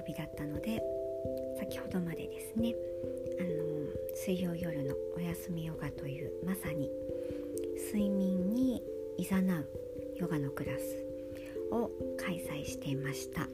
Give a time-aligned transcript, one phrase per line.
[0.00, 0.82] 曜日だったので
[1.58, 2.74] 先ほどまでですね
[3.38, 3.48] あの
[4.16, 6.90] 水曜夜のお休みヨガというまさに
[7.92, 8.82] 睡眠に
[9.18, 9.68] いざなう
[10.16, 11.04] ヨガのクラス
[11.70, 13.46] を開催していました。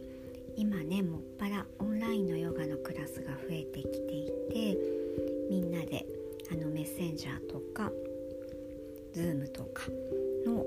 [0.56, 4.78] 今ねもっぱらオンラインのヨガのクラスが増えてきていて
[5.50, 6.06] みんなで
[6.50, 7.92] あのメッセンジャーとか
[9.14, 9.82] Zoom とか
[10.46, 10.64] の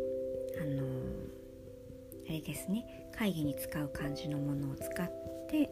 [0.62, 0.84] あの
[2.28, 5.70] あれですね会議に使う感じのものを使って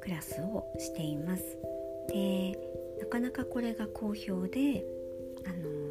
[0.00, 1.42] クラスをしています
[2.08, 2.58] で
[3.00, 4.84] なかなかこれが好評で
[5.44, 5.88] あの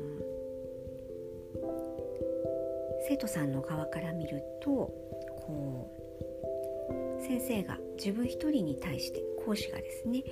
[3.08, 5.92] 生徒さんの側から見るとこ
[7.20, 10.24] う先生が自分一人に対して講師がですね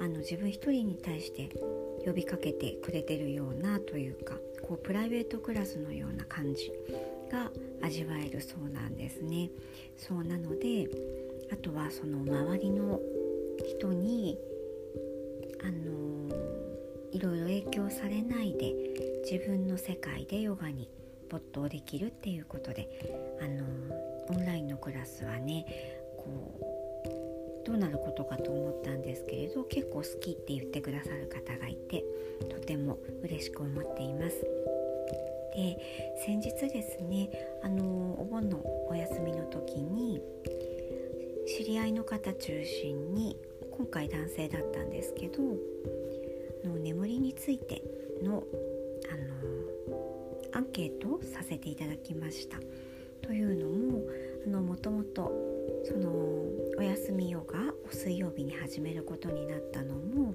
[0.00, 1.50] あの自分一人に対して
[2.04, 6.72] 呼びかけてくれてるようなというかこうプライベートクラスのような感じ
[7.30, 7.50] が
[7.82, 9.50] 味わえるそうなんですね。
[9.96, 10.88] そうなので
[11.52, 13.00] あとはその周りの
[13.66, 14.38] 人に
[15.62, 16.28] あの
[17.12, 18.74] いろいろ影響されないで
[19.30, 20.88] 自分の世界でヨガに
[21.28, 22.88] 没頭できるっていうことで
[23.40, 23.64] あの
[24.28, 25.66] オンラインのクラスはね
[26.16, 26.24] こ
[27.64, 32.04] うどうなることかと思ったんですけれど結構好きって言ってくださる方がいて
[32.48, 34.46] とても嬉しく思っています。
[35.54, 35.76] で
[36.24, 37.28] 先日ですね
[37.62, 37.84] あの
[38.20, 40.22] お盆のお休みの時に
[41.56, 43.36] 知り合いの方中心に
[43.76, 47.82] 今回男性だったんですけどの眠りについて
[48.22, 48.44] の
[49.10, 52.58] あのアンケートをさせていただきました。
[53.22, 54.02] というのも
[54.46, 55.32] あのもともと
[55.84, 56.10] その
[56.78, 60.34] お休みヨガを水曜日に始めることになったのも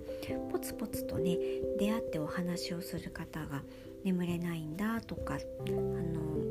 [0.51, 1.37] ポツポツとね
[1.79, 3.63] 出会ってお話をする方が
[4.03, 5.37] 眠れないんだとかあ
[5.71, 6.44] の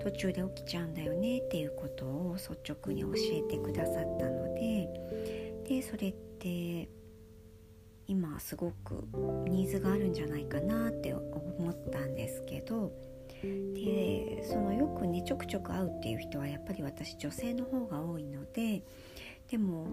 [0.00, 4.88] 途中で起きちゃうんだよねっていうことを率直に教えてくださったので
[5.68, 6.88] でそれって
[8.06, 9.06] 今すごく
[9.46, 12.92] ニーズがあるんじゃないかなって思ったんですけど
[13.42, 18.82] でそのよくねちょくちょく会うっていう人はやっぱり私女性の方が多いので
[19.50, 19.86] でも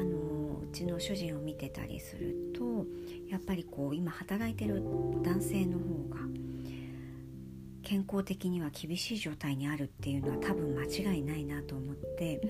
[0.00, 2.86] あのうちの主人を見てたりすると
[3.28, 4.82] やっぱりこう今働いてる
[5.22, 6.20] 男性の方が
[7.82, 12.40] 健康的には厳しい状態にあるっていうのは多分間違いないなと思って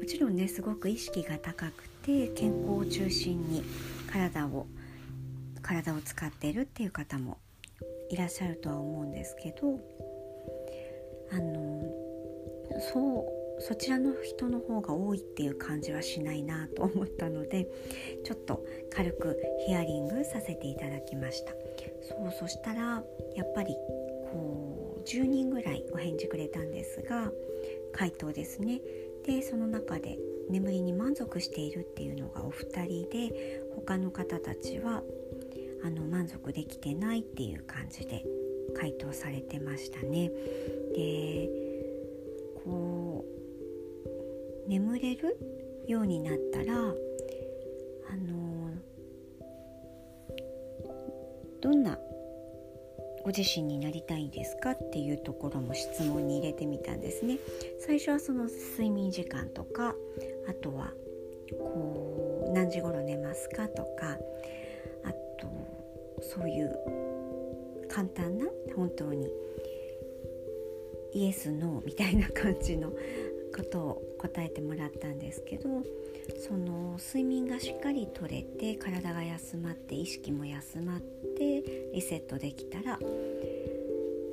[0.00, 3.62] もちろんねすごく意識が高くて健康を中心に
[4.10, 4.66] 体を
[5.62, 7.38] 体を使っているっていう方も
[8.10, 9.78] いらっしゃるとは思うんですけど
[11.32, 11.82] あの
[12.92, 17.68] そうそちらの人の方が多いっていう感じはしないなと思ったので
[18.24, 21.52] ちょっと軽くヒアリングさせていただきました。
[22.02, 23.02] そうそしたら
[23.36, 23.76] やっぱり
[24.32, 27.30] 10人ぐらいお返事くれたんですが
[27.92, 28.80] 回答ですね
[29.26, 30.18] でその中で
[30.48, 35.02] 眠りに満足しているっていうのがお二人で他の方たちは
[35.84, 38.24] あの満足できてないっていう感じで
[38.76, 40.30] 回答されてましたね。
[40.94, 41.48] で
[42.64, 43.24] こ
[44.66, 45.36] う眠れる
[45.86, 48.70] ようになったらあの
[51.60, 51.98] どんな
[53.30, 57.38] ご自身になりたいですかっていうところも質問に入れてみたんですね。
[57.78, 59.94] 最初はその睡眠時間とか
[60.48, 60.92] あとは
[61.56, 64.18] こう何時頃寝ますかとか
[65.04, 65.48] あと
[66.20, 66.74] そういう
[67.88, 69.32] 簡単な本当に
[71.12, 75.68] イエス・ノーみたいな感じのことを答えてもらったんですけど
[76.46, 82.98] その睡眠がしっかりとれて体が休まって意識も休まってリセットできたら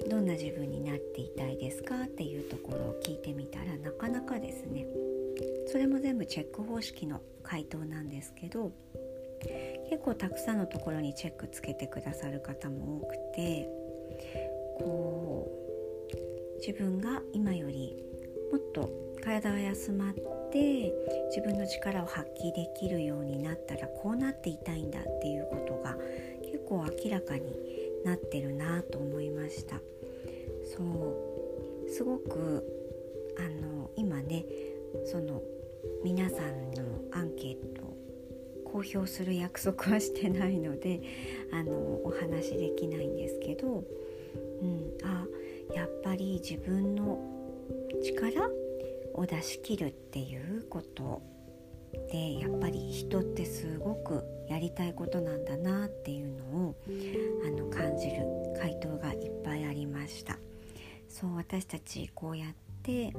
[0.10, 4.86] どんな自分になっていたいですかっていうところを聞いてみたらなかなかですね。
[5.68, 8.72] それも全部チェック方式の回答なんですけど
[9.90, 13.70] 結構たくさんのところにチェックつけてくださる方も多くて
[14.80, 17.96] こう自分が今より
[18.52, 18.90] もっと
[19.24, 20.22] 体が休まって
[21.30, 25.96] 自分の力を発揮できるようになったらこうなっていたいんだっていうことが
[26.44, 27.44] 結構明らかに
[28.06, 29.76] なってるなと思いました。
[30.64, 31.38] そう。
[31.90, 32.64] すごく
[33.38, 34.46] あの今ね
[35.06, 35.42] その
[36.04, 37.82] 皆さんのアンケート
[38.66, 41.02] 公表する約束はしてないので
[41.52, 41.72] あの
[42.04, 43.84] お話しできないんですけど、
[44.62, 45.26] うん、あ
[45.74, 47.20] やっぱり自分の
[48.04, 48.50] 力
[49.18, 51.22] を出し切るっていうこと
[52.12, 56.76] でやっぱり人ってすごくやりたいことなんだなっていうのを
[57.46, 58.26] あの感じる
[58.60, 60.38] 回答がいっぱいありました
[61.10, 62.50] そう私たちこうやっ
[62.84, 63.12] て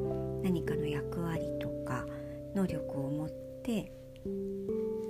[0.43, 2.07] 何かの役割とか
[2.55, 3.29] 能力を持っ
[3.63, 3.93] て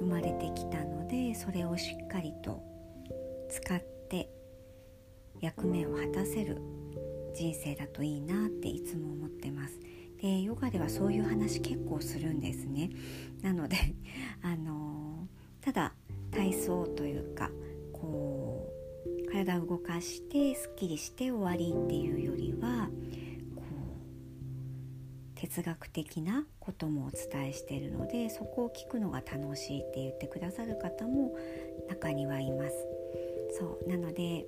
[0.01, 2.63] 生まれてきたのでそれをしっかりと
[3.51, 4.29] 使って
[5.41, 6.61] 役目を果たせる
[7.35, 9.79] 人生だといいなっていつも思ってます。
[10.21, 12.91] でヨガではそういう話結構するんですね。
[13.43, 13.77] なので
[14.43, 15.29] あの
[15.61, 15.95] ただ
[16.31, 17.51] 体操というか
[17.93, 18.73] こ
[19.27, 22.91] う体を動かしてすっきりして終わりっていうよりは
[23.55, 23.63] こ
[25.37, 31.37] う哲学的なこともお伝えしているのでそこを聞くのが楽しいって言ってくださる方も
[31.89, 32.75] 中にはいます。
[33.59, 34.45] そうなので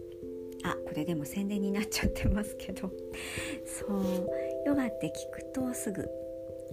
[0.62, 2.92] あこれでも宣伝になっちゃってますけど
[3.64, 4.30] そう
[4.66, 6.08] ヨガって聞くとすぐ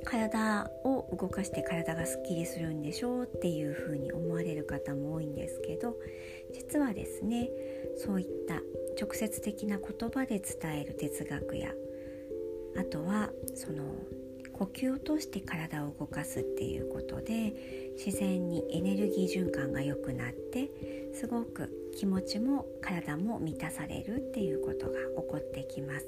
[0.03, 5.95] 体を動かして体がすっきりするんでしょうっていうふうに思われる方も多いんですけど
[6.53, 7.49] 実はですね
[7.97, 8.55] そういった
[8.99, 11.71] 直接的な言葉で伝える哲学や
[12.77, 13.83] あとはその
[14.53, 17.53] 呼吸を通して体を動かすっていうことで
[17.95, 20.69] 自然にエネルギー循環が良くなって
[21.13, 26.05] すごく気持ちも体も満たされるっていうことが起こってきます。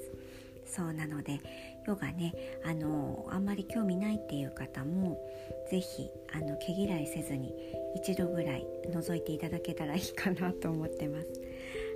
[0.74, 1.40] そうなので
[1.86, 2.34] ヨガね
[2.64, 5.18] あのあんまり興味ないっていう方も
[5.70, 7.54] 是非あの毛嫌いせずに
[7.96, 11.28] 一度ぐらい覗いていただけたらいいかなと思ってます。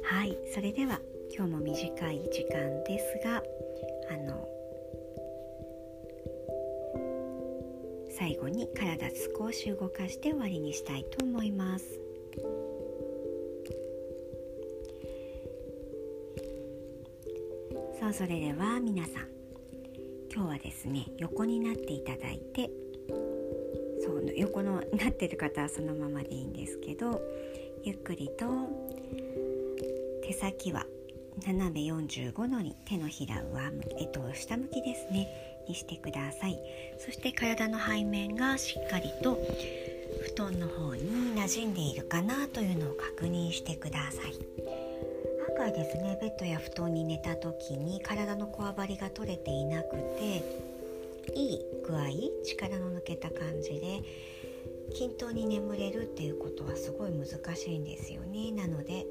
[0.05, 1.01] はいそれでは
[1.35, 3.43] 今日も短い時間ですが
[4.11, 4.49] あの
[8.11, 12.04] 最後に体少し動かして終わりにしたいと思います。
[18.05, 19.29] さあそれでは皆さん。
[20.31, 22.71] 今日はですね横になっていただいて
[24.05, 27.23] そう横のなってる方はそのままでいいんですけど
[27.83, 28.45] ゆっくりと
[30.23, 30.85] 手先は
[31.47, 36.61] 斜め45度に手のひら上向き、えっと、下向きですねにしてください。
[36.99, 39.39] そして体の背面がしっかりと
[40.25, 41.03] 布団の方に
[41.35, 44.64] 馴染んでいるかなというのを確認してください。
[45.65, 46.19] 案外ですね。
[46.21, 50.45] ベッドや布団に寝た時に体のこわばりが取れていなくて
[51.35, 52.09] いい具合
[52.45, 54.03] 力の抜けた感じで
[54.95, 58.53] 均等に眠れるっていうことはすごい難しいんですよね。
[58.53, 59.07] なので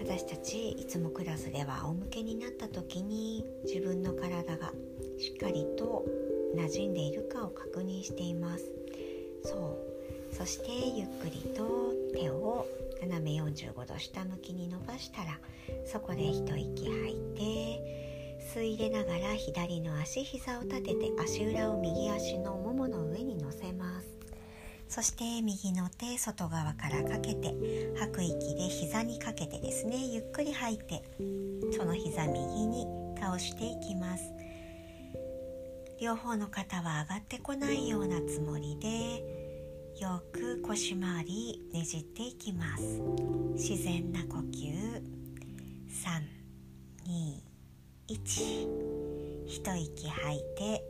[0.00, 4.72] 私たちいつもクラスでは仰向けになった時に自分の体が
[5.16, 6.04] しっかりと
[6.56, 8.64] 馴染んでいるかを確認しています。
[9.44, 9.78] そ
[10.32, 10.34] う。
[10.34, 10.66] そして
[10.96, 12.66] ゆっくりと手を
[13.00, 15.38] 斜め45度下向きに伸ばしたら
[15.84, 17.98] そこで一息吐いて
[18.54, 24.08] 吸い入れながら左の足膝を立てて足裏を右足のももの上に乗せます。
[24.88, 27.54] そして右の手外側からかけて
[27.98, 31.02] 吐く息で膝にかけてですねゆっくり吐いて
[31.76, 32.86] その膝右に
[33.20, 34.32] 倒していきます。
[36.00, 39.37] 両方の肩は上がってこないようなつもりで
[40.00, 42.82] よく腰回りねじっていきます。
[43.54, 45.02] 自然な呼吸。
[48.06, 48.28] 321
[49.48, 49.76] 一。
[49.76, 50.84] 息吐いて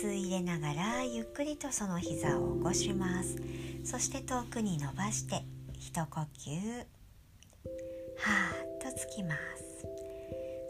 [0.00, 3.36] 吸い入れながらゆっくりとその膝を起こします。
[3.84, 5.42] そして遠くに伸ばして
[5.74, 6.86] 一呼吸。
[8.18, 9.86] はーっとつきます。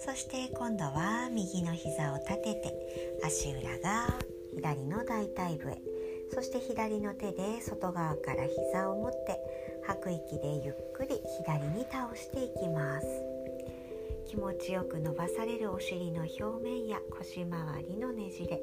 [0.01, 4.15] そして今度は右の膝を立てて足裏が
[4.55, 5.96] 左の大腿部へ。
[6.37, 9.41] そして左の手で外側から膝を持って
[9.87, 13.07] 吐く息でゆっくり左に倒していきます。
[14.29, 18.61] 気持ちよく伸ばされるお尻の表面や腰回りのねじれ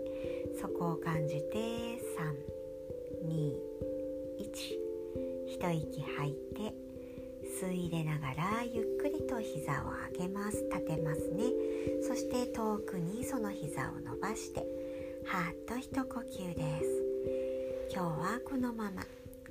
[0.61, 1.97] そこを感じて
[3.25, 3.57] 321
[4.37, 4.79] 一。
[5.71, 6.75] 息吐いて
[7.59, 10.63] 吸い入れながらゆっくりと膝を上げます。
[10.69, 11.45] 立てますね。
[12.07, 14.59] そして遠くにその膝を伸ばして
[15.25, 17.02] はっと一呼吸です。
[17.93, 19.03] 今日はこのまま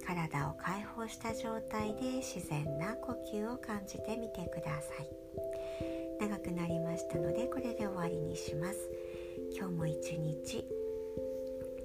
[0.04, 5.08] 体を解放した状態で自然な呼吸を感じてみてください。
[6.18, 8.90] 長くなりましたのでこれで終わりにします。
[9.56, 10.64] 今日も一日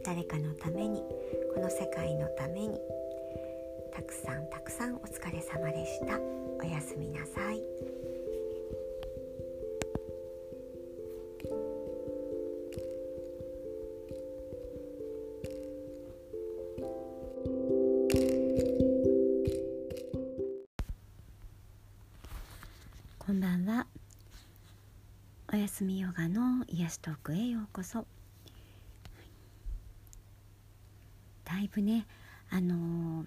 [0.04, 1.04] 誰かのために
[1.54, 2.80] この世界のために
[3.94, 6.18] たくさんたくさんお疲れ様でした。
[6.60, 7.62] おやすみなさい。
[27.78, 28.08] こそ。
[31.46, 32.08] だいぶね
[32.50, 33.26] あのー、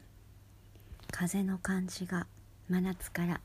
[1.13, 2.27] 風の感じが
[2.69, 3.41] 真夏から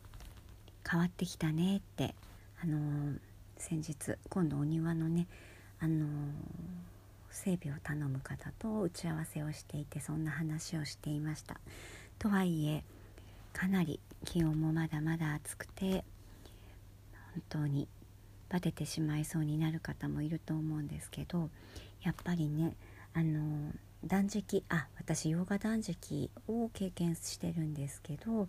[0.89, 2.15] 変わってきたねって
[2.63, 3.19] あのー、
[3.59, 5.27] 先日今度お庭のね
[5.79, 6.07] あのー、
[7.29, 11.59] 整備を頼む方と打ち合わせをしていてそんな話をしていました。
[12.17, 12.83] とはいえ
[13.53, 16.03] かなり気温もまだまだ暑くて
[17.35, 17.87] 本当に
[18.49, 21.49] バテてしまいそうになる方もいると思うんですけど
[22.03, 22.75] やっぱりね
[23.13, 23.71] あの
[24.05, 28.47] 断食あ私ヨガ断食を経験してるんですけど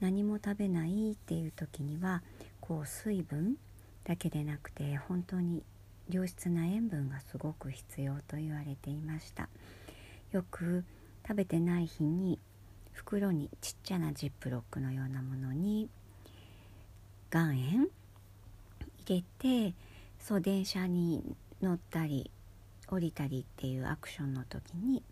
[0.00, 2.22] 何も食べないっていう時には
[2.60, 3.56] こう水分
[4.04, 5.62] だけでなくて本当に
[6.10, 9.48] 良質な塩分がすごく必要と言われていました。
[10.32, 10.84] よく
[11.26, 12.38] 食べてない日に
[12.92, 15.88] 袋にちっちゃなジップロックのようなものに
[17.32, 17.88] 岩塩
[19.04, 19.74] 入れて
[20.18, 22.30] そう電車に乗ったり
[22.88, 25.02] 降りたりっていうアクションの時に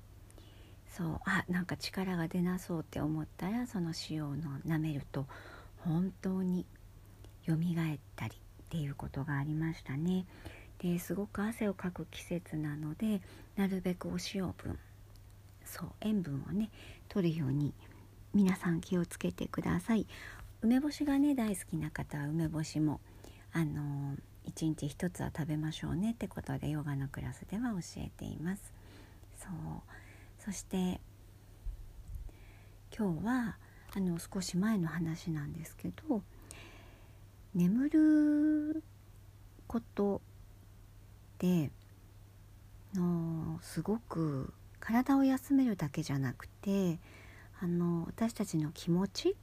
[0.91, 4.35] そうあなんか力が出なそうって思ったらその塩を
[4.67, 5.27] 舐めると
[5.79, 6.67] 本当に
[7.47, 7.57] 蘇っ
[8.17, 8.37] たりっ
[8.69, 10.27] ていうことがありましたね。
[10.79, 13.21] ですごく汗をかく季節なので
[13.57, 14.79] なるべくお塩分
[15.65, 16.71] そう塩分をね
[17.09, 17.75] 取るように
[18.33, 20.07] 皆さん気をつけてください
[20.63, 23.01] 梅干しがね大好きな方は梅干しも
[23.53, 24.17] あの
[24.47, 28.73] 1日1つは食べましょうねってことでヨガのクラスでは教えています。
[29.39, 29.53] そう。
[30.39, 31.01] そして
[32.97, 33.57] 今日は
[33.95, 36.23] あの少し前の話なんですけど
[37.55, 38.83] 眠る
[39.67, 40.23] こと
[41.39, 41.71] で
[42.95, 46.99] のすごく体を休めるだけじゃなくて
[47.61, 49.37] あの私たちの気持ち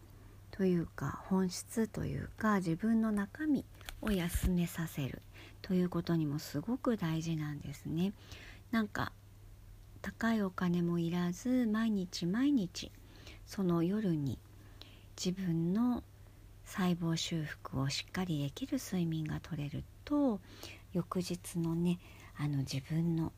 [0.51, 3.63] というか本質というか自分の中身
[4.01, 5.21] を休めさせる
[5.61, 8.13] ということにもすごく大事なんですね。
[8.71, 9.11] なんか
[10.01, 12.91] 高いお金もいらず毎日毎日
[13.45, 14.37] その夜に
[15.17, 16.03] 自分の
[16.65, 20.39] 細胞修復をしっかりできる睡眠が取れると
[20.93, 21.99] 翌日のね
[22.37, 23.31] あの自分の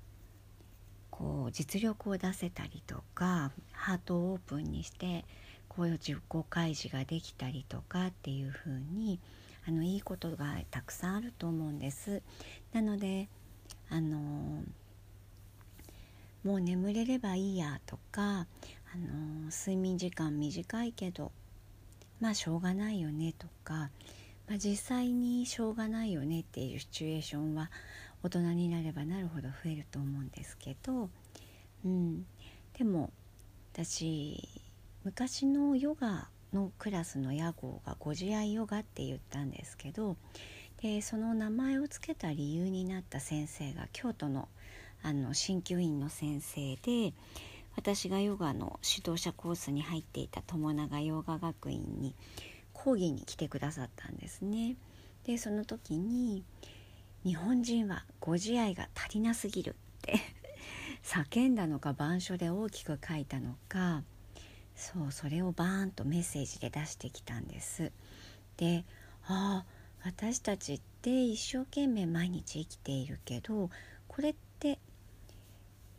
[1.11, 5.25] こう実力を出せたりとかハートをオープンにして
[5.67, 9.19] こういう自己開示ができたりとかっていう風に
[9.69, 12.21] あにいいことがたくさんあると思うんです。
[12.73, 13.29] なので
[13.89, 14.63] あの
[16.43, 21.31] もう眠れればいいやとか、あの睡眠時間短いけど
[22.19, 23.89] まあしょうがないよねとか
[24.49, 27.69] まあ、実際にしょうがないよねっていうシチュエーションは
[28.23, 31.09] 大人になればなるほど増えると思うんですけど、
[31.85, 32.25] うん、
[32.77, 33.11] でも
[33.73, 34.49] 私
[35.03, 40.17] 昔のヨガのクラスの屋号が「ご自愛ヨガ」って言ったんですけど
[40.81, 44.47] でその名前を付けた理由になった先生が京都の
[45.01, 47.13] あの鍼灸院の先生で
[47.75, 52.13] 私がヨガの指導者コースに入っていた友永ヨガ学院に
[52.73, 54.75] 講義に来てくださったんですね。
[55.25, 56.43] でその時に
[57.23, 60.19] 「日本人はご自愛が足りなすぎる」って
[61.03, 64.03] 叫んだのか板書で大きく書いたのか
[64.79, 67.91] そうそれをバーンとメッセージで出してきたんです。
[68.55, 68.85] で
[69.25, 69.65] ああ
[70.05, 73.69] 私たちって一生懸命毎日生きているけど
[74.07, 74.79] これって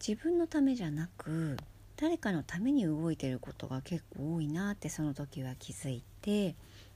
[0.07, 1.59] 自分のためじゃなく
[1.97, 6.55] 誰かのために動いてることが結構多いなってその時は気づいて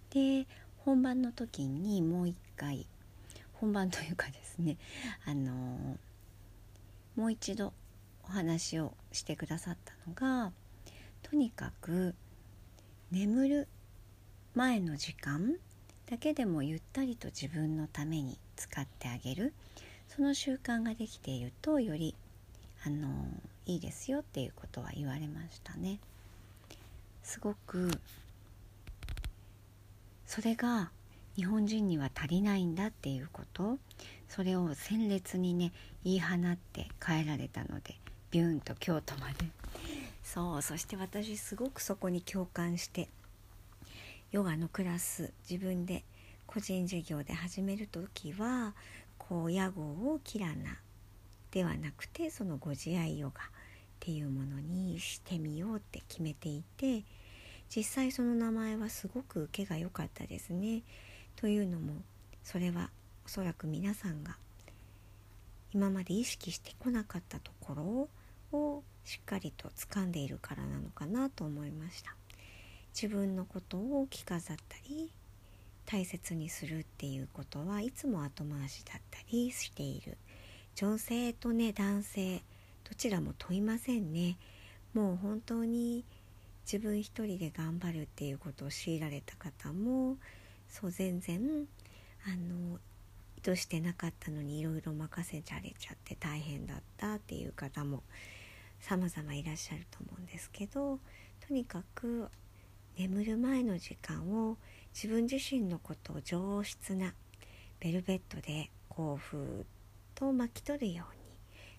[0.08, 0.46] で
[0.78, 2.86] 本番の時にもう一回
[3.52, 4.78] 本番というかですね
[5.26, 5.98] あの
[7.14, 7.74] もう一度
[8.26, 10.50] お話をしてくださったのが
[11.24, 12.14] とにかく
[13.10, 13.68] 眠る
[14.54, 15.56] 前の時間
[16.08, 19.52] だけでもゆったりと自分のために使ってあげる
[20.08, 22.14] その習慣ができているとより
[22.86, 23.08] あの
[23.66, 25.98] いいですよっていうことは言われましたね。
[27.22, 27.90] すごく
[30.26, 30.90] それが
[31.36, 33.78] 日本人には足りないんだっていうこと
[34.28, 35.72] それを鮮烈にね
[36.04, 37.96] 言い放って帰られたので
[38.30, 39.46] ビューンと京都まで
[40.24, 43.08] そうそして私すごくそこに共感して
[44.32, 46.02] ヨガのクラス自分で
[46.46, 48.74] 個人事業で始める時は
[49.18, 50.78] こう屋号をキラナ
[51.52, 53.46] ではなくてそのご自愛ヨガっ
[54.00, 57.04] ていうものにしてみようって決めていて
[57.74, 60.82] 実際その名前はすごく受けが良かったですね。
[61.36, 62.02] というのも
[62.42, 62.90] それは
[63.24, 64.36] おそらく皆さんが
[65.72, 67.74] 今まで意識してこなかったとこ
[68.52, 72.14] ろをしっかりと掴んでいるからなのかなと思いました。
[72.94, 75.10] 自分のことを着飾ったり
[75.86, 80.16] 大切にするっていうことはいつも後回しだったりしている。
[80.74, 82.42] 女性とね男性
[82.88, 84.36] どちらも問いませんね。
[84.92, 86.04] もう本当に
[86.64, 90.16] 自分一人で頑張るっていうことを強いられた方も
[90.68, 91.40] そう全然
[92.26, 92.78] あの
[93.42, 98.02] 図してなかったのにいろいろ任せちゃれちゃって大変だったっていう方も
[98.84, 100.98] 様々いらっしゃると思うんですけど
[101.48, 102.28] とにかく
[102.98, 104.58] 眠る前の時間を
[104.94, 107.14] 自分自身のことを上質な
[107.80, 109.64] ベルベットでこうふーっ
[110.14, 111.22] と巻き取るように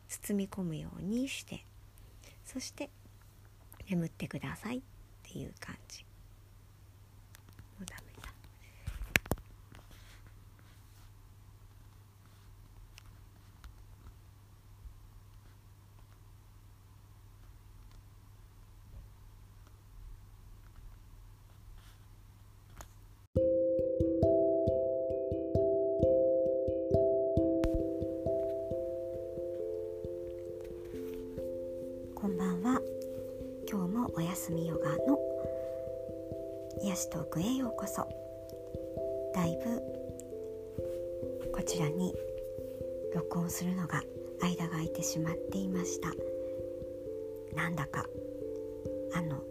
[0.08, 1.64] 包み込むようにして
[2.44, 2.90] そして
[3.88, 4.82] 眠ってくださいっ
[5.24, 6.05] ていう感じ。
[43.56, 44.04] するのが
[44.42, 46.10] 間が空いてしまっていました。
[47.56, 48.06] なんだか
[49.14, 49.42] あの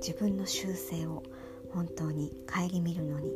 [0.00, 1.22] 自分の修正を
[1.70, 3.30] 本当に顧みるのに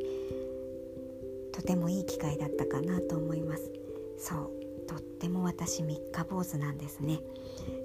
[1.53, 3.71] とてもいい機会だったかなと思います。
[4.19, 4.51] そう
[4.89, 7.21] とっても私三日坊主なんですね。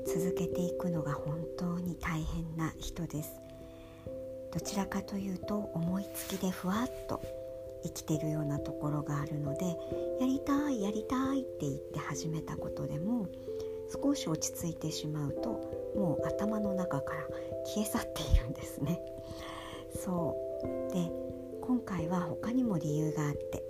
[0.08, 3.30] 続けていくのが本当に大変な人です。
[4.52, 7.22] どちらかというと思いつきでふわっと
[7.88, 9.66] 生きてるようなところがあるので
[10.20, 13.28] やりたいやりたいって言って始めたことでも
[14.04, 15.50] 少し落ち着いてしまうと
[15.96, 17.28] もう頭の中から
[17.66, 19.02] 消え去っているんですね。
[19.96, 20.94] そう。
[20.94, 21.12] で
[21.62, 23.64] 今回は他にも理由があって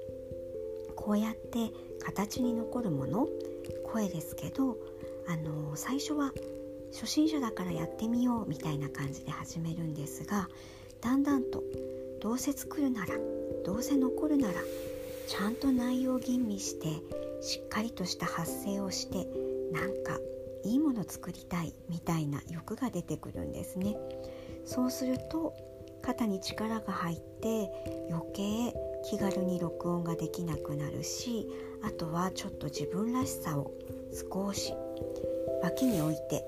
[0.96, 3.28] こうやって形に残るもの
[3.86, 4.78] 声ですけど
[5.28, 6.32] あの最初は
[6.92, 10.48] 初心者だからやってみようみたいな感じで始めるんですが
[11.02, 11.64] だんだんと
[12.20, 13.16] どうせ作るなら
[13.66, 14.54] どうせ残るなら
[15.28, 16.88] ちゃんと内容吟味して
[17.42, 19.28] しっかりとした発声をして
[19.72, 20.20] なんか
[20.64, 23.96] いいもの作りたいみたいな欲が出てくるんですね。
[24.66, 25.54] そうすると
[26.02, 27.70] 肩に力が入って
[28.10, 28.74] 余計
[29.10, 31.48] 気軽に録音ができなくなるし
[31.84, 33.72] あとはちょっと自分らしさを
[34.32, 34.74] 少し
[35.62, 36.44] 脇に置いて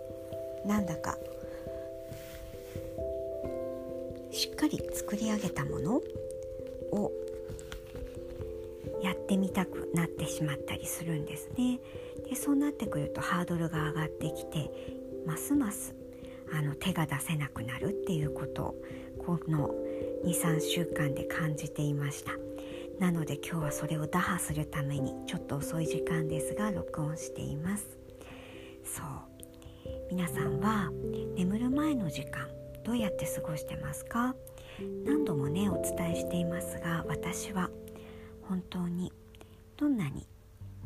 [0.66, 1.18] なんだか
[4.60, 5.96] かり作り上げたもの
[6.92, 7.12] を
[9.02, 11.80] やってみたくなってしまったりするんですね。
[12.30, 14.70] でそうなってくるとハードルが上がってきて
[15.26, 15.96] ますます
[16.54, 18.76] あの手が出せなくなるっていうことを
[19.18, 19.74] この
[20.26, 22.34] 23週間で感じていました。
[23.00, 27.98] なので今日はそれを打破するためにちょっと遅い時間ですが録音しています。
[28.84, 29.06] そう。
[30.12, 30.92] 皆さんは
[31.36, 32.50] 眠る前の時間
[32.84, 34.36] どうやって過ごしてますか？
[35.06, 37.70] 何度もねお伝えしていますが私は
[38.44, 39.12] 本当に
[39.78, 40.28] どんなに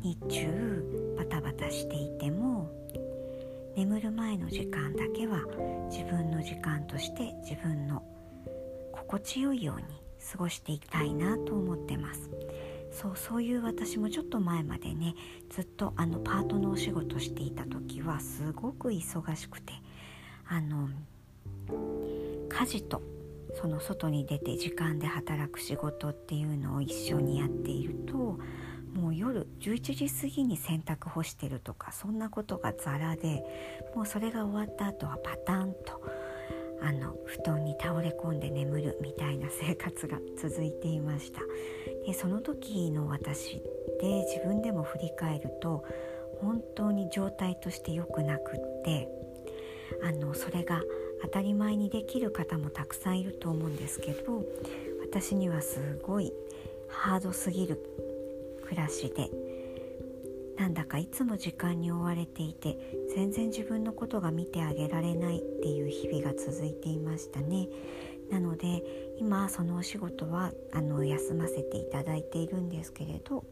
[0.00, 2.70] 日中バタバタしていても
[3.76, 5.40] 眠る前の時間だけは
[5.90, 8.02] 自分の時間として自分の
[8.92, 9.84] 心地よいように
[10.32, 12.30] 過ごしていきたいなと思ってます。
[12.94, 15.16] そうそういう私もちょっと前までね
[15.50, 19.72] ずっとあのパートのお仕事していた時はすごく忙しくて
[20.46, 20.88] あの
[22.48, 23.02] 家事と
[23.54, 28.38] その外に出て時間で働く仕事っていうのを一緒にやっていると
[28.94, 33.44] もう夜11時過ぎに洗濯干してるとかそんなことがザラで
[33.94, 36.00] もうそれが終わった後はパタンと
[36.82, 41.40] あの布団に倒れ込んで眠るみたいな生活が続いていました。
[42.06, 43.62] でその時の私
[44.00, 45.84] で自分でも振り返ると
[46.40, 49.08] 本当に状態として良くなくって
[50.02, 50.82] あのそれが
[51.24, 54.44] 当たり前にできる方もたくさんいると思うんですけど
[55.00, 56.32] 私にはすごい
[56.86, 57.82] ハードすぎる
[58.62, 59.30] 暮らしで
[60.58, 62.76] なんだかいつも時間に追われていて
[63.14, 67.68] 全然自分のことが見てあげられないっていう日々が続いていましたね。
[68.30, 68.82] なので
[69.18, 73.44] 今そのお仕事はあの休ませていただいているんですけれど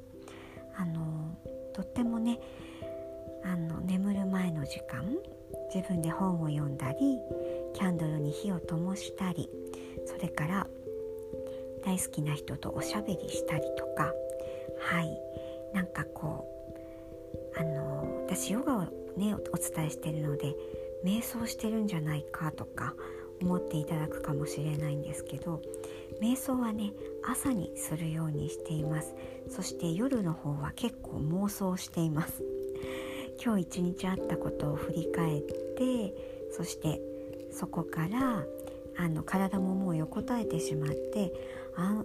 [0.77, 1.39] あの
[1.75, 2.39] とってもね
[3.45, 5.05] あの眠る前の時間
[5.75, 7.19] 自分で本を読んだり
[7.83, 9.51] キャンドルに火を灯したり
[10.07, 10.69] それから
[11.85, 14.13] 大好きな人とおしゃべりしたりとか
[14.79, 15.19] はい。
[15.75, 16.47] なんかこ
[17.57, 18.83] うあの私ヨガを
[19.17, 20.55] ねお伝えしてるので
[21.05, 22.95] 瞑想してるんじゃないかとか
[23.41, 25.61] 思っていただくかもしれないんですけど
[26.23, 26.93] 瞑想はね
[27.25, 29.13] 朝にするようにしています。
[29.49, 32.45] そして夜の方は結構妄想しています。
[33.45, 36.15] 今日一日あったことを振り返って
[36.53, 37.01] そして
[37.53, 38.45] そこから
[38.97, 41.33] あの体ももう横たえてしまって
[41.77, 42.05] あ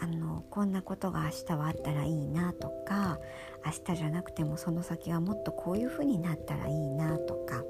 [0.00, 3.18] あのこんなことが明日はあったらいいなとか
[3.64, 7.62] 明日じゃなくてもその先はもっとこういうふうになったらいいなとか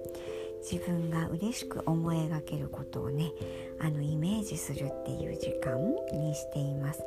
[0.63, 3.33] 自分が嬉しく思い描けることをね
[3.81, 5.77] あのイメージするっていう時間
[6.13, 7.03] にしています。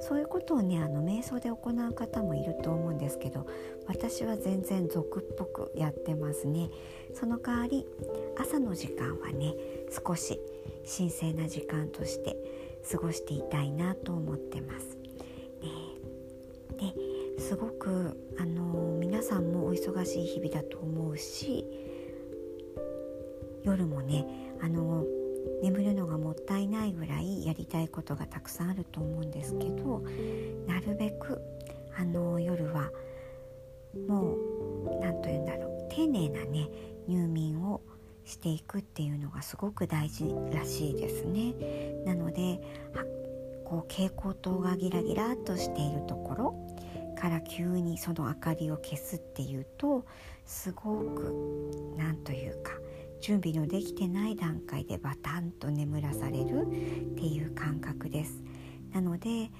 [0.00, 3.46] そういうことをねあの瞑想で行う方もいると思うんですけど
[3.86, 6.70] 私は全然俗っぽくやってますね。
[7.14, 7.86] その代わり
[8.38, 9.54] 朝の時間はね
[10.06, 10.40] 少し
[10.96, 12.36] 神聖な時間として
[12.90, 14.96] 過ごしていたいなと思ってます。
[16.80, 16.94] ね、
[17.36, 21.66] ですごくあの皆さんもお忙しい日々だと思うし
[23.64, 24.26] 夜もね
[24.60, 25.04] あの
[25.62, 30.02] 眠るのがもったいないぐらいやりたいことがたくさんあると思うんですけど
[30.66, 31.40] なるべく
[31.96, 32.90] あの夜は
[34.08, 36.68] もう何と言うんだろう丁寧なね
[37.06, 37.80] 入眠を
[38.24, 41.54] していくっていうのがすごく大事らしいですね。
[42.04, 42.60] なので
[43.64, 46.54] こう蛍光灯がギラギラっとしているところ
[47.16, 50.04] から急にその明かりを消すっていうと
[50.44, 52.72] すごく何というか
[53.20, 58.42] 準備のできてない段階でバタンと眠らされるっていう感覚です。
[58.92, 59.50] なので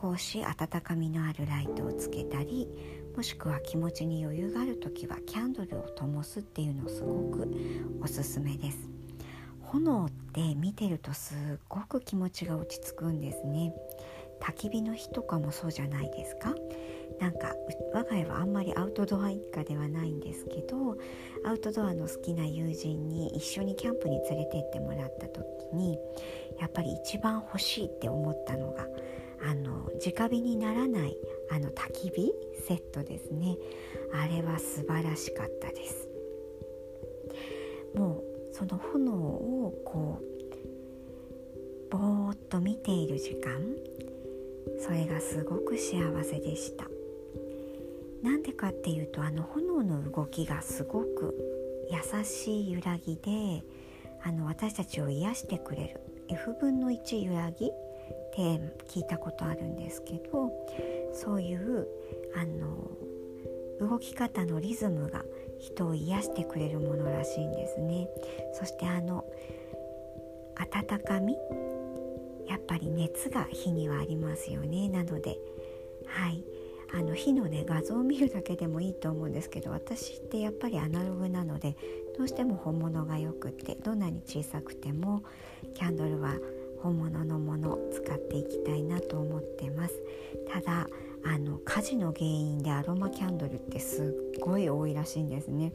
[0.00, 2.68] 少し温かみのあるライトをつけたり
[3.16, 7.48] もしくは気持ちに余裕がある時はキャンドルを灯すっていうのすごく
[8.02, 8.88] おすすめです。
[9.60, 13.74] 炎って見てるとすっごく気持ちが落ち着くんですね。
[14.40, 16.54] 焚き火の日とかもそうじゃないですか？
[17.20, 17.54] なんか
[17.94, 20.96] 我が家はあんまりアウトドア一家ではないんですけど
[21.44, 25.98] アウトドアの好きな友人に一緒にキャンプに連れてってもらった時に
[26.60, 28.86] やっぱり一番欲しいって思ったのが
[29.42, 31.16] あの直火にならない
[31.50, 32.32] あの焚き火
[32.66, 33.56] セットですね。
[34.12, 36.08] あれは素晴らしかったです。
[37.94, 43.60] もうその炎をこうぼーっと見ている時間
[44.78, 46.95] それがすごく幸せでした。
[48.26, 51.32] なんでかっていうとあの炎の動きがすごく
[51.92, 53.62] 優しい揺らぎで
[54.24, 57.70] あの私たちを癒してくれる F 分の1揺らぎっ
[58.34, 60.50] て聞いたことあるんですけど
[61.14, 61.86] そういう
[62.34, 62.90] あの
[63.88, 65.24] 動き方のリズムが
[65.60, 68.08] 人を癒してくれるものらしいんですね。
[68.54, 69.24] そしてあの
[70.56, 71.36] 温かみ
[72.48, 74.88] やっぱり熱が火にはありますよね。
[74.88, 75.38] なので
[76.06, 76.55] はい。
[76.94, 81.76] あの火のね画像を見るだけでもいいと思うんですけど私ってやっぱりアナログなので
[82.16, 85.22] どうしても本物がよくってどんなに小さくても
[85.74, 86.34] キャンドルは
[86.82, 89.94] 本物のものを使っていきたいなと思ってます。
[90.52, 90.86] ただ
[91.24, 95.72] あの火事の原因でアロマキャンドルってすっごい多いらしいんですね。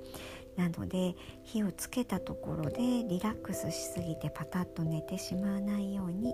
[0.56, 6.34] なので火をつけたところでリラックスしすぎてパタッと寝てしまわないように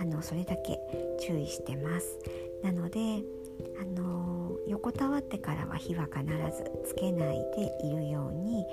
[0.00, 0.78] あのそれだけ
[1.20, 2.18] 注意してます。
[2.62, 3.22] なので
[3.80, 8.66] あの横たわってからは火は必ずつけないでいるように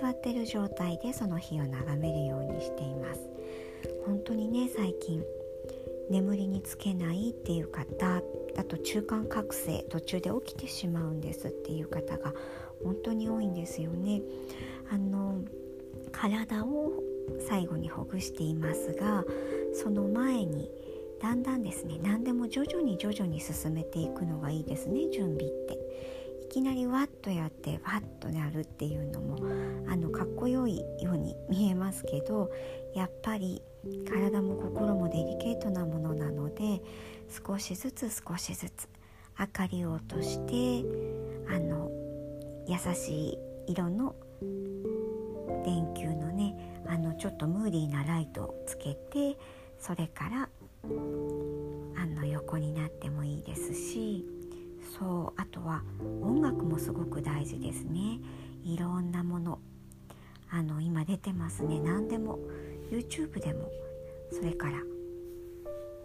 [0.00, 3.20] 座ってる状態でその火を眺めるようにしています
[4.04, 5.22] 本当にね最近
[6.10, 8.22] 眠りにつけないっていう方
[8.56, 12.32] あと中間覚醒途中で起きてしまうんですっていう方が
[12.82, 14.22] 本当に多いんですよね。
[14.90, 15.40] あの
[16.12, 16.92] 体を
[17.48, 19.24] 最後にほぐしていますが
[19.74, 20.70] その前に
[21.20, 25.78] だんだんですね何でも徐々に徐々に進めていくのがいいですね準備って。
[26.46, 29.36] いきなりワッとやってワッとなるっていうのも
[29.90, 32.50] あのかっこよいように見えますけど
[32.94, 33.62] やっぱり
[34.08, 36.80] 体も心もデリケートなものなので
[37.46, 38.88] 少しずつ少しずつ
[39.38, 40.86] 明かりを落として
[41.52, 41.90] あの
[42.68, 44.14] 優しい色の
[45.64, 49.36] 電球のねあのちょっとムーディーなライトをつけて
[49.78, 50.48] それから
[51.96, 54.24] あの横になってもいいですし
[54.98, 55.82] そうあとは
[56.22, 58.20] 音楽もすごく大事ですね。
[58.64, 59.60] いろんなもの
[60.50, 61.80] あの今出てますね。
[61.80, 62.38] 何でも
[62.90, 63.70] YouTube でも
[64.32, 64.82] それから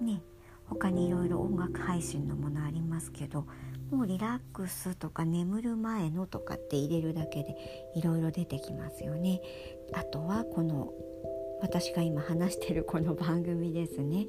[0.01, 0.21] ね
[0.65, 3.45] 他にいろいろ音楽配信のものありますけど
[3.91, 7.55] もうリラックスとか眠る前のとかって入れるだけで
[7.95, 9.41] いろいろ出てきますよね。
[9.93, 10.93] あとはこの
[11.61, 14.25] 私が今話してるこの番組ですね。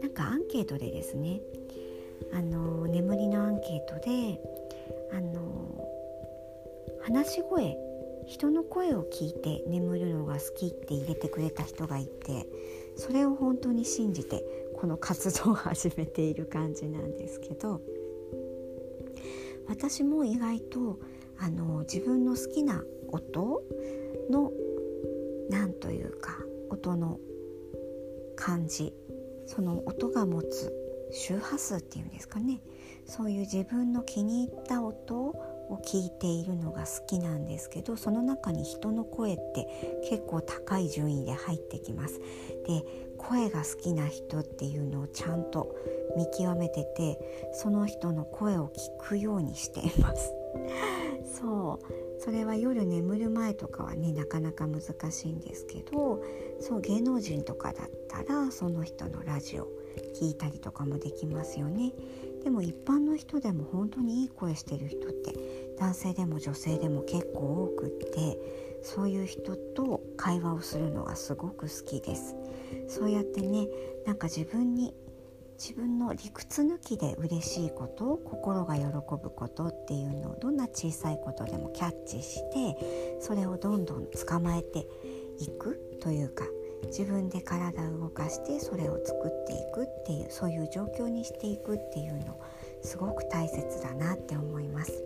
[0.00, 1.40] なんかアンケートでですね
[2.32, 4.40] あの眠りのアンケートで
[5.12, 5.84] あの
[7.02, 7.76] 話し声
[8.26, 12.46] 人の声を聞いて眠るのが好きって入れてくれた人がいて
[12.96, 14.42] それを本当に信じて
[14.74, 17.80] この活動を始めている感じなんですけど
[19.68, 20.98] 私も意外と
[21.38, 23.62] あの自分の好きな音
[24.30, 24.52] の
[25.50, 26.38] 何というか
[26.70, 27.20] 音の
[28.34, 28.92] 感じ
[29.46, 30.72] その音が持つ
[31.12, 32.60] 周波数っていうんですかね
[33.06, 42.20] そういう自分の気に入った音を聞いているのが好きなんですけどその中に人の声って結構高い順位で入ってきます。
[42.66, 42.84] で
[43.16, 45.74] 声が好きな人っていうのをちゃんと
[46.16, 47.18] 見極めてて
[47.52, 50.32] その人の声を聞くようにしています。
[51.40, 56.20] そうそれは夜眠る前とかはねなかなか難しいんですけど
[56.58, 59.68] そう芸能人とかだったらその人のラジオ
[60.20, 61.92] 聞いたりとかもできますよね。
[62.42, 65.34] でも一般の人でも本当にいい声してる人って
[65.78, 68.38] 男性でも女性でも結構多くって
[68.82, 72.34] そういう人と会話をするのがすごく好きです。
[72.88, 73.68] そうやってね
[74.04, 74.94] なんか自分に
[75.58, 84.86] 自分の理屈抜きで嬉しいこと心が喜ぶことっていうのをどんな小さいことでもキャッチしてそれをどんどん捕まえて
[85.38, 86.44] いくというか
[86.88, 92.38] 自分で体を動かしてそれを作っていくっていうそういう状況にしていくっていうの
[92.82, 95.02] すごく大切だなって思います。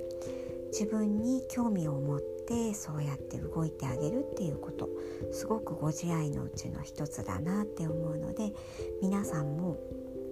[0.73, 4.89] 自分に興味を持ってそうやって動いてあげるっていうこと
[5.33, 8.53] すごくご自愛のうちの一つだなって思うので
[9.03, 9.79] 皆さんも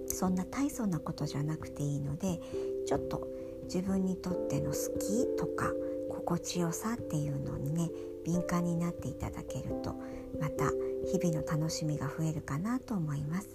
[0.09, 2.39] そんな大層なことじゃなくていいので
[2.85, 3.27] ちょっと
[3.63, 5.71] 自分にとっての好きとか
[6.09, 7.89] 心地よさっていうのにね
[8.25, 9.95] 敏感になっていただけると
[10.39, 10.71] また
[11.11, 13.49] 日々の楽しみが増えるかなと思います。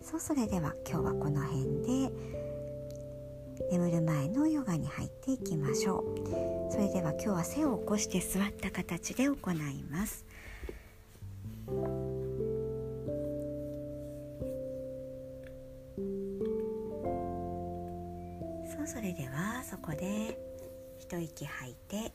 [0.00, 2.10] そうそれでは今日はこの辺で
[3.70, 6.72] 眠る前のヨガに入っていきましょう。
[6.72, 10.24] それでは今日は背を起こして座った形で行います。
[18.88, 20.38] それではそこで
[20.98, 22.10] 一息吐いて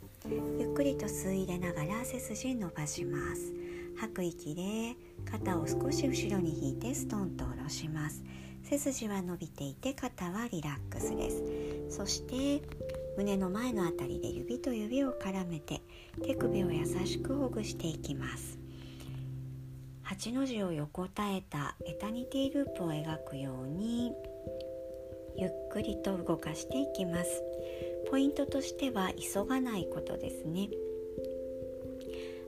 [0.59, 3.53] ゆっくりと吸い入れながら背筋伸ばします。
[3.95, 4.95] 吐く息で
[5.31, 8.23] 肩を少し後ろに引いてストンと下ろします。
[8.63, 11.43] 背筋は伸びていて肩はリラックスです。
[11.95, 12.67] そして
[13.17, 15.83] 胸の前のあたりで指と指を絡めて
[16.23, 18.57] 手首を優しくほぐしていきます。
[20.07, 24.11] 8の字を横たえたエタニティループを描くように
[25.37, 27.43] ゆっくりと動かしていきます。
[28.09, 30.69] ポイントとしては急がないことですね。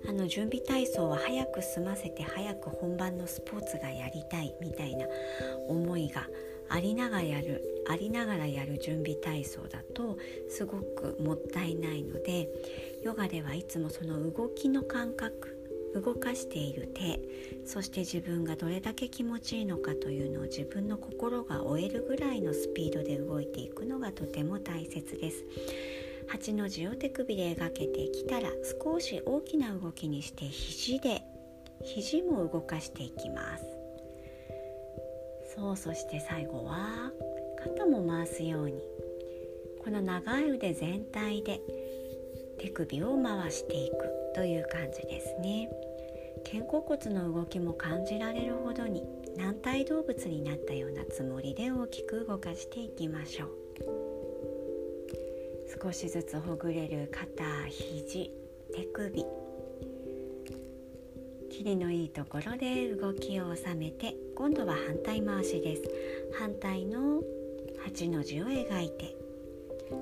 [0.08, 5.08] あの準備体操は早く済ませて早く本番のスポーツがやりたいみたいな
[5.68, 6.28] 思いが
[6.70, 10.18] ありながらやるありながらやる準備体操だと
[10.50, 12.50] すごくもったいないので
[13.04, 15.55] ヨガではいつもその動きの感覚
[16.02, 17.20] 動かしている手
[17.66, 25.44] そして自分がどれだけ気持ちいいのかというのを自分の心が追えるぐらいのスピードで動いていくのがとても大切です。
[26.28, 28.50] 8の字を手首で描けてきたら
[28.82, 31.22] 少し大きな動きにして肘で
[31.84, 33.64] 肘も動かしていきます
[35.56, 37.12] そうそして最後は
[37.64, 38.82] 肩も回すように
[39.84, 41.62] この長い腕全体で
[42.60, 45.70] 手首を回していくという感じですね。
[46.44, 49.02] 肩甲骨の動きも感じられるほどに
[49.38, 53.50] 軟体動物になったようなつもりで大きく動かしていきましょう。
[55.82, 58.32] 少しずつほぐれる肩肘
[58.74, 59.26] 手首
[61.50, 65.84] キリのいいところで動きを収めて今度は反対回しです。
[66.38, 67.22] 反対の
[67.88, 69.16] 8の字を描いて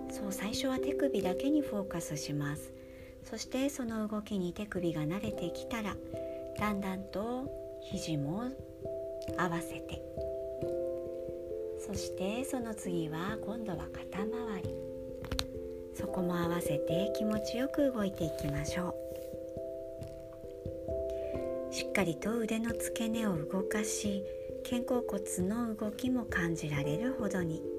[0.09, 2.72] そう最初は手首だけにフォーカスします。
[3.29, 5.95] そしてその動きに手首が慣れてきたら
[6.59, 7.49] だんだんと
[7.81, 8.43] 肘も
[9.37, 10.01] 合わせて
[11.85, 14.93] そしてその次は今度は肩周り。
[15.95, 18.95] そこも合わせて気持ちよく動いていきましょ
[21.69, 21.73] う。
[21.73, 24.23] しっかりと腕の付け根を動かし
[24.69, 27.72] 肩甲骨の動きも感じられるほどに。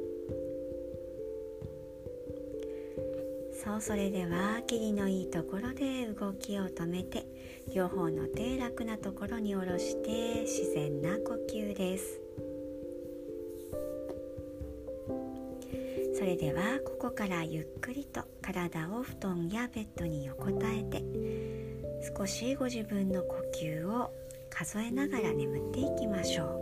[3.65, 7.27] そうそれでは霧のいいところで動きを止めて
[7.75, 12.21] 両方の手楽なところに下ろして自然な呼吸です。
[16.15, 21.03] それではここからゆっくりと体を布団やベッドに横たえて
[22.17, 24.13] 少しご自分の呼吸を
[24.51, 26.61] 数えながら眠っていきましょう。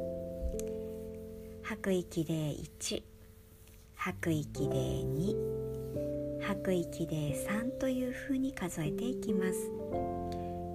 [1.64, 3.02] 吐く息で1
[3.96, 5.51] 吐く息で2
[6.42, 9.70] 吐く息で3というふうに数えていきます。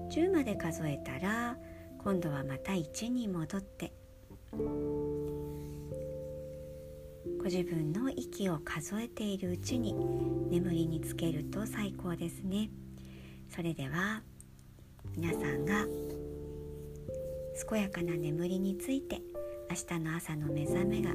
[0.09, 1.57] 10まで数えたら
[1.97, 3.91] 今度はまた1に戻って
[7.37, 9.93] ご自分の息を数えているうちに
[10.49, 12.69] 眠りにつけると最高ですね。
[13.49, 14.21] それでは
[15.15, 15.85] 皆さんが
[17.69, 19.21] 健やかな眠りについて
[19.69, 21.11] 明日の朝の目覚めが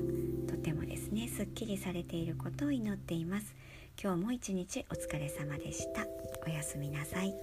[0.47, 3.55] とてもですねすっきりされていることを祈っています。
[4.01, 6.07] 今日も一日お疲れ様でした。
[6.47, 7.35] おやすみなさい。